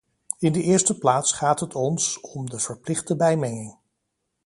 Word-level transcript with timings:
In 0.39 0.51
de 0.51 0.61
eerste 0.61 0.97
plaats 0.97 1.31
gaat 1.31 1.59
het 1.59 1.75
ons 1.75 2.19
om 2.21 2.49
de 2.49 2.59
verplichte 2.59 3.15
bijmenging. 3.15 3.77